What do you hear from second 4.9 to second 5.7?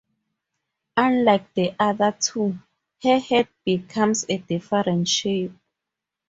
shape.